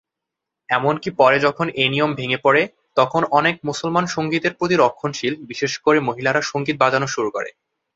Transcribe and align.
এমনকি 0.69 1.09
পরে 1.11 1.37
যখন 1.39 1.67
এই 1.81 1.89
নিয়ম 1.89 2.11
ভেঙ্গে 2.15 2.39
পড়ে, 2.45 2.61
তখন 2.97 3.21
অনেক 3.31 3.55
মুসলমান 3.63 4.05
সঙ্গীতের 4.07 4.53
প্রতি 4.53 4.75
রক্ষণশীল, 4.77 5.33
বিশেষ 5.49 5.73
করে 5.77 5.97
মহিলারা 5.99 6.41
সঙ্গীত 6.51 6.75
বাজানো 6.79 7.07
শুরু 7.07 7.29
করে। 7.31 7.49